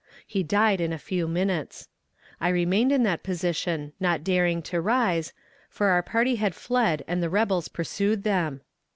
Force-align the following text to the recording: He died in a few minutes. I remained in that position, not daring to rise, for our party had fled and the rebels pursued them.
He 0.25 0.41
died 0.41 0.81
in 0.81 0.91
a 0.91 0.97
few 0.97 1.27
minutes. 1.27 1.87
I 2.39 2.49
remained 2.49 2.91
in 2.91 3.03
that 3.03 3.21
position, 3.21 3.93
not 3.99 4.23
daring 4.23 4.63
to 4.63 4.81
rise, 4.81 5.31
for 5.69 5.89
our 5.89 6.01
party 6.01 6.37
had 6.37 6.55
fled 6.55 7.03
and 7.07 7.21
the 7.21 7.29
rebels 7.29 7.67
pursued 7.67 8.23
them. 8.23 8.61